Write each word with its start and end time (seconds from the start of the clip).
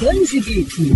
Danji 0.00 0.40
Geek, 0.40 0.92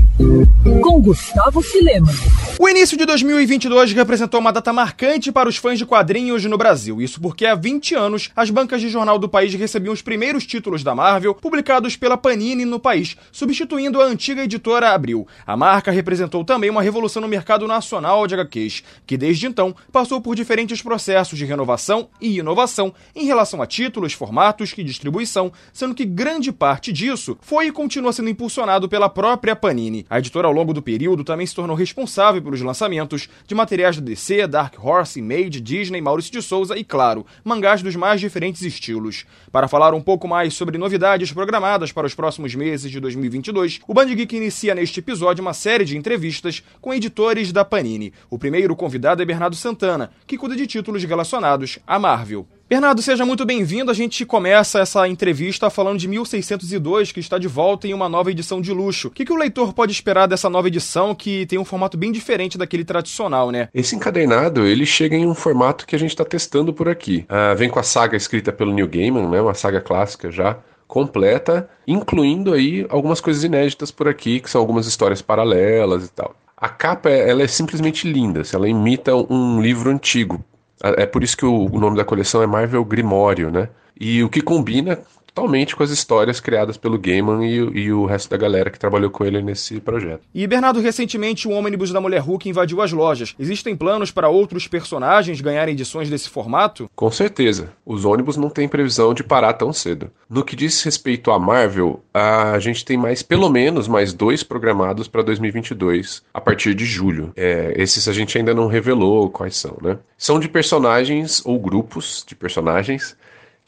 com 0.82 1.00
Gustavo 1.00 1.62
Filema. 1.62 2.12
O 2.58 2.68
início 2.68 2.98
de 2.98 3.06
2022 3.06 3.92
representou 3.92 4.38
uma 4.38 4.52
data 4.52 4.74
marcante 4.74 5.32
para 5.32 5.48
os 5.48 5.56
fãs 5.56 5.78
de 5.78 5.86
quadrinhos 5.86 6.44
no 6.44 6.58
Brasil. 6.58 7.00
Isso 7.00 7.18
porque 7.18 7.46
há 7.46 7.54
20 7.54 7.94
anos 7.94 8.30
as 8.36 8.50
bancas 8.50 8.82
de 8.82 8.90
jornal 8.90 9.18
do 9.18 9.28
país 9.28 9.54
recebiam 9.54 9.94
os 9.94 10.02
primeiros 10.02 10.44
títulos 10.44 10.84
da 10.84 10.94
Marvel 10.94 11.34
publicados 11.34 11.96
pela 11.96 12.18
Panini 12.18 12.66
no 12.66 12.78
país, 12.78 13.16
substituindo 13.32 14.02
a 14.02 14.04
antiga 14.04 14.44
editora 14.44 14.90
Abril. 14.90 15.26
A 15.46 15.56
marca 15.56 15.90
representou 15.90 16.44
também 16.44 16.68
uma 16.68 16.82
revolução 16.82 17.22
no 17.22 17.28
mercado 17.28 17.66
nacional 17.66 18.26
de 18.26 18.34
HQs, 18.34 18.82
que 19.06 19.16
desde 19.16 19.46
então 19.46 19.74
passou 19.90 20.20
por 20.20 20.34
diferentes 20.34 20.82
processos 20.82 21.38
de 21.38 21.46
renovação 21.46 22.10
e 22.20 22.38
inovação 22.38 22.92
em 23.16 23.24
relação 23.24 23.62
a 23.62 23.66
títulos, 23.66 24.12
formatos 24.12 24.74
e 24.76 24.84
distribuição, 24.84 25.50
sendo 25.72 25.94
que 25.94 26.04
grande 26.04 26.52
parte 26.52 26.92
disso 26.92 27.38
foi 27.40 27.68
e 27.68 27.72
continua 27.72 28.12
sendo 28.12 28.28
impulsionado 28.28 28.89
pela 28.90 29.08
própria 29.08 29.54
Panini. 29.54 30.04
A 30.10 30.18
editora 30.18 30.48
ao 30.48 30.52
longo 30.52 30.74
do 30.74 30.82
período 30.82 31.22
também 31.22 31.46
se 31.46 31.54
tornou 31.54 31.76
responsável 31.76 32.42
pelos 32.42 32.60
lançamentos 32.60 33.28
de 33.46 33.54
materiais 33.54 33.96
da 33.96 34.02
DC, 34.02 34.48
Dark 34.48 34.74
Horse, 34.84 35.20
Image, 35.20 35.60
Disney, 35.60 36.00
Maurício 36.00 36.32
de 36.32 36.42
Souza 36.42 36.76
e, 36.76 36.82
claro, 36.82 37.24
mangás 37.44 37.82
dos 37.82 37.94
mais 37.94 38.20
diferentes 38.20 38.62
estilos. 38.62 39.24
Para 39.52 39.68
falar 39.68 39.94
um 39.94 40.02
pouco 40.02 40.26
mais 40.26 40.54
sobre 40.54 40.76
novidades 40.76 41.32
programadas 41.32 41.92
para 41.92 42.06
os 42.06 42.14
próximos 42.14 42.54
meses 42.54 42.90
de 42.90 42.98
2022, 42.98 43.80
o 43.86 43.94
Band 43.94 44.08
Geek 44.08 44.36
inicia 44.36 44.74
neste 44.74 44.98
episódio 44.98 45.40
uma 45.40 45.54
série 45.54 45.84
de 45.84 45.96
entrevistas 45.96 46.62
com 46.80 46.92
editores 46.92 47.52
da 47.52 47.64
Panini. 47.64 48.12
O 48.28 48.38
primeiro 48.38 48.74
convidado 48.74 49.22
é 49.22 49.24
Bernardo 49.24 49.54
Santana, 49.54 50.10
que 50.26 50.36
cuida 50.36 50.56
de 50.56 50.66
títulos 50.66 51.04
relacionados 51.04 51.78
à 51.86 51.96
Marvel. 51.96 52.46
Bernardo, 52.70 53.02
seja 53.02 53.26
muito 53.26 53.44
bem-vindo. 53.44 53.90
A 53.90 53.94
gente 53.94 54.24
começa 54.24 54.78
essa 54.78 55.08
entrevista 55.08 55.68
falando 55.68 55.98
de 55.98 56.06
1602, 56.06 57.10
que 57.10 57.18
está 57.18 57.36
de 57.36 57.48
volta 57.48 57.88
em 57.88 57.92
uma 57.92 58.08
nova 58.08 58.30
edição 58.30 58.60
de 58.60 58.72
luxo. 58.72 59.08
O 59.08 59.10
que, 59.10 59.24
que 59.24 59.32
o 59.32 59.36
leitor 59.36 59.72
pode 59.72 59.90
esperar 59.90 60.28
dessa 60.28 60.48
nova 60.48 60.68
edição 60.68 61.12
que 61.12 61.46
tem 61.46 61.58
um 61.58 61.64
formato 61.64 61.98
bem 61.98 62.12
diferente 62.12 62.56
daquele 62.56 62.84
tradicional, 62.84 63.50
né? 63.50 63.68
Esse 63.74 63.96
encadernado, 63.96 64.64
ele 64.64 64.86
chega 64.86 65.16
em 65.16 65.26
um 65.26 65.34
formato 65.34 65.84
que 65.84 65.96
a 65.96 65.98
gente 65.98 66.10
está 66.10 66.24
testando 66.24 66.72
por 66.72 66.88
aqui. 66.88 67.26
Uh, 67.28 67.56
vem 67.56 67.68
com 67.68 67.80
a 67.80 67.82
saga 67.82 68.16
escrita 68.16 68.52
pelo 68.52 68.72
Neil 68.72 68.86
Gaiman, 68.86 69.28
né? 69.28 69.40
Uma 69.40 69.54
saga 69.54 69.80
clássica 69.80 70.30
já 70.30 70.56
completa, 70.86 71.68
incluindo 71.88 72.52
aí 72.52 72.86
algumas 72.88 73.20
coisas 73.20 73.42
inéditas 73.42 73.90
por 73.90 74.06
aqui, 74.06 74.38
que 74.38 74.48
são 74.48 74.60
algumas 74.60 74.86
histórias 74.86 75.20
paralelas 75.20 76.06
e 76.06 76.12
tal. 76.12 76.36
A 76.56 76.68
capa, 76.68 77.10
ela 77.10 77.42
é 77.42 77.48
simplesmente 77.48 78.06
linda, 78.06 78.42
ela 78.52 78.68
imita 78.68 79.12
um 79.16 79.60
livro 79.60 79.90
antigo, 79.90 80.44
é 80.82 81.06
por 81.06 81.22
isso 81.22 81.36
que 81.36 81.44
o 81.44 81.68
nome 81.78 81.96
da 81.96 82.04
coleção 82.04 82.42
é 82.42 82.46
Marvel 82.46 82.84
Grimório, 82.84 83.50
né? 83.50 83.68
E 84.00 84.24
o 84.24 84.28
que 84.28 84.40
combina 84.40 84.98
totalmente 85.30 85.74
com 85.74 85.82
as 85.82 85.90
histórias 85.90 86.40
criadas 86.40 86.76
pelo 86.76 86.98
Gaiman 86.98 87.46
e, 87.46 87.56
e, 87.56 87.92
o 87.92 88.04
resto 88.04 88.28
da 88.28 88.36
galera 88.36 88.70
que 88.70 88.78
trabalhou 88.78 89.10
com 89.10 89.24
ele 89.24 89.40
nesse 89.40 89.80
projeto. 89.80 90.22
E 90.34 90.46
Bernardo, 90.46 90.80
recentemente 90.80 91.48
o 91.48 91.52
ônibus 91.52 91.90
da 91.92 92.00
Mulher 92.00 92.20
Hulk 92.20 92.48
invadiu 92.48 92.82
as 92.82 92.92
lojas. 92.92 93.34
Existem 93.38 93.76
planos 93.76 94.10
para 94.10 94.28
outros 94.28 94.66
personagens 94.66 95.40
ganharem 95.40 95.72
edições 95.72 96.10
desse 96.10 96.28
formato? 96.28 96.90
Com 96.94 97.10
certeza. 97.10 97.72
Os 97.86 98.04
ônibus 98.04 98.36
não 98.36 98.50
têm 98.50 98.68
previsão 98.68 99.14
de 99.14 99.22
parar 99.22 99.54
tão 99.54 99.72
cedo. 99.72 100.10
No 100.28 100.44
que 100.44 100.56
diz 100.56 100.82
respeito 100.82 101.30
à 101.30 101.38
Marvel, 101.38 102.02
a 102.12 102.58
gente 102.58 102.84
tem 102.84 102.96
mais, 102.96 103.22
pelo 103.22 103.48
menos, 103.48 103.88
mais 103.88 104.12
dois 104.12 104.42
programados 104.42 105.08
para 105.08 105.22
2022, 105.22 106.22
a 106.34 106.40
partir 106.40 106.74
de 106.74 106.84
julho. 106.84 107.32
É, 107.36 107.72
esses 107.76 108.08
a 108.08 108.12
gente 108.12 108.36
ainda 108.36 108.54
não 108.54 108.66
revelou 108.66 109.30
quais 109.30 109.56
são, 109.56 109.76
né? 109.80 109.98
São 110.18 110.38
de 110.38 110.48
personagens 110.48 111.42
ou 111.44 111.58
grupos 111.58 112.24
de 112.26 112.34
personagens 112.34 113.16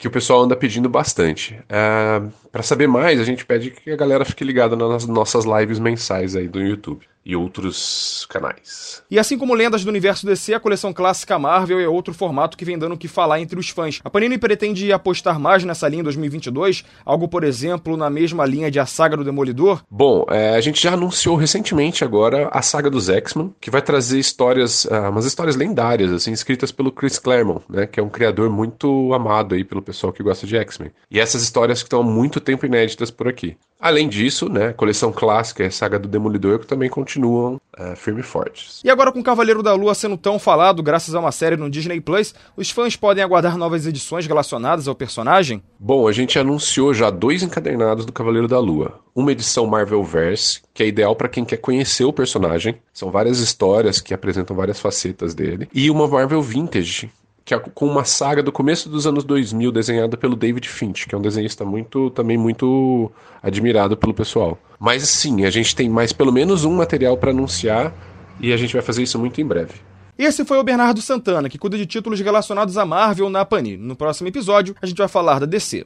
que 0.03 0.07
o 0.09 0.11
pessoal 0.11 0.41
anda 0.41 0.53
pedindo 0.53 0.89
bastante. 0.89 1.57
É, 1.69 2.21
para 2.51 2.61
saber 2.61 2.87
mais, 2.87 3.21
a 3.21 3.23
gente 3.23 3.45
pede 3.45 3.71
que 3.71 3.89
a 3.89 3.95
galera 3.95 4.25
fique 4.25 4.43
ligada 4.43 4.75
nas 4.75 5.07
nossas 5.07 5.45
lives 5.45 5.79
mensais 5.79 6.35
aí 6.35 6.45
do 6.45 6.59
YouTube 6.59 7.07
e 7.25 7.35
outros 7.35 8.25
canais. 8.29 9.01
E 9.09 9.17
assim 9.17 9.37
como 9.37 9.53
Lendas 9.53 9.83
do 9.83 9.89
Universo 9.89 10.25
DC, 10.25 10.53
a 10.53 10.59
coleção 10.59 10.93
clássica 10.93 11.39
Marvel 11.39 11.79
é 11.79 11.87
outro 11.87 12.13
formato 12.13 12.57
que 12.57 12.65
vem 12.65 12.77
dando 12.77 12.95
o 12.95 12.97
que 12.97 13.07
falar 13.07 13.39
entre 13.39 13.59
os 13.59 13.69
fãs. 13.69 13.99
A 14.03 14.09
Panini 14.09 14.37
pretende 14.37 14.91
apostar 14.91 15.39
mais 15.39 15.63
nessa 15.63 15.87
linha 15.87 16.01
em 16.01 16.03
2022, 16.03 16.83
algo, 17.05 17.27
por 17.27 17.43
exemplo, 17.43 17.95
na 17.95 18.09
mesma 18.09 18.45
linha 18.45 18.69
de 18.69 18.79
A 18.79 18.85
Saga 18.85 19.15
do 19.15 19.23
Demolidor? 19.23 19.81
Bom, 19.89 20.25
é, 20.29 20.55
a 20.55 20.61
gente 20.61 20.81
já 20.81 20.93
anunciou 20.93 21.35
recentemente 21.35 22.03
agora 22.03 22.49
a 22.51 22.61
Saga 22.61 22.89
dos 22.89 23.09
X-Men, 23.09 23.53
que 23.59 23.71
vai 23.71 23.81
trazer 23.81 24.19
histórias, 24.19 24.85
uh, 24.85 25.09
umas 25.09 25.25
histórias 25.25 25.55
lendárias, 25.55 26.11
assim, 26.11 26.31
escritas 26.31 26.71
pelo 26.71 26.91
Chris 26.91 27.17
Claremont, 27.17 27.63
né, 27.69 27.85
que 27.85 27.99
é 27.99 28.03
um 28.03 28.09
criador 28.09 28.49
muito 28.49 29.13
amado 29.13 29.55
aí 29.55 29.63
pelo 29.63 29.81
pessoal 29.81 30.11
que 30.11 30.23
gosta 30.23 30.45
de 30.45 30.57
X-Men. 30.57 30.91
E 31.09 31.19
essas 31.19 31.43
histórias 31.43 31.81
que 31.81 31.87
estão 31.87 32.01
há 32.01 32.03
muito 32.03 32.39
tempo 32.39 32.65
inéditas 32.65 33.09
por 33.11 33.27
aqui. 33.27 33.57
Além 33.83 34.07
disso, 34.07 34.47
né, 34.47 34.67
a 34.67 34.73
coleção 34.73 35.11
clássica 35.11 35.61
e 35.61 35.65
a 35.65 35.71
saga 35.71 35.99
do 35.99 36.07
Demolidor 36.07 36.57
que 36.57 36.65
também 36.65 36.89
continuam 36.89 37.59
uh, 37.77 37.93
firme 37.97 38.21
e 38.21 38.23
fortes. 38.23 38.79
E 38.81 38.89
agora 38.89 39.11
com 39.11 39.19
o 39.19 39.23
Cavaleiro 39.23 39.61
da 39.61 39.73
Lua 39.73 39.93
sendo 39.93 40.15
tão 40.15 40.39
falado 40.39 40.81
graças 40.81 41.13
a 41.13 41.19
uma 41.19 41.33
série 41.33 41.57
no 41.57 41.69
Disney 41.69 41.99
Plus, 41.99 42.33
os 42.55 42.71
fãs 42.71 42.95
podem 42.95 43.21
aguardar 43.21 43.57
novas 43.57 43.85
edições 43.85 44.25
relacionadas 44.25 44.87
ao 44.87 44.95
personagem? 44.95 45.61
Bom, 45.77 46.07
a 46.07 46.13
gente 46.13 46.39
anunciou 46.39 46.93
já 46.93 47.09
dois 47.09 47.43
encadernados 47.43 48.05
do 48.05 48.13
Cavaleiro 48.13 48.47
da 48.47 48.57
Lua. 48.57 49.01
Uma 49.13 49.33
edição 49.33 49.67
Marvel 49.67 50.01
Verse, 50.01 50.61
que 50.73 50.81
é 50.81 50.87
ideal 50.87 51.13
para 51.13 51.27
quem 51.27 51.43
quer 51.43 51.57
conhecer 51.57 52.05
o 52.05 52.13
personagem. 52.13 52.77
São 52.93 53.11
várias 53.11 53.39
histórias 53.39 53.99
que 53.99 54.13
apresentam 54.13 54.55
várias 54.55 54.79
facetas 54.79 55.35
dele. 55.35 55.67
E 55.73 55.91
uma 55.91 56.07
Marvel 56.07 56.41
Vintage, 56.41 57.11
que 57.45 57.53
é 57.53 57.59
com 57.59 57.85
uma 57.85 58.05
saga 58.05 58.41
do 58.41 58.51
começo 58.51 58.89
dos 58.89 59.05
anos 59.05 59.23
2000 59.23 59.71
desenhada 59.71 60.15
pelo 60.15 60.35
David 60.35 60.67
Finch, 60.67 61.07
que 61.07 61.13
é 61.13 61.17
um 61.17 61.21
desenhista 61.21 61.65
muito 61.65 62.09
também 62.11 62.37
muito 62.37 63.11
admirado 63.41 63.97
pelo 63.97 64.13
pessoal. 64.13 64.57
Mas 64.79 65.03
sim, 65.09 65.45
a 65.45 65.49
gente 65.49 65.75
tem 65.75 65.89
mais 65.89 66.13
pelo 66.13 66.31
menos 66.31 66.63
um 66.63 66.75
material 66.75 67.17
para 67.17 67.31
anunciar 67.31 67.93
e 68.39 68.53
a 68.53 68.57
gente 68.57 68.73
vai 68.73 68.81
fazer 68.81 69.03
isso 69.03 69.19
muito 69.19 69.41
em 69.41 69.45
breve. 69.45 69.73
Esse 70.17 70.45
foi 70.45 70.59
o 70.59 70.63
Bernardo 70.63 71.01
Santana, 71.01 71.49
que 71.49 71.57
cuida 71.57 71.75
de 71.75 71.87
títulos 71.87 72.19
relacionados 72.19 72.77
à 72.77 72.85
Marvel 72.85 73.29
na 73.29 73.43
Panini. 73.43 73.77
No 73.77 73.95
próximo 73.95 74.27
episódio, 74.27 74.75
a 74.79 74.85
gente 74.85 74.97
vai 74.97 75.07
falar 75.07 75.39
da 75.39 75.45
DC. 75.45 75.85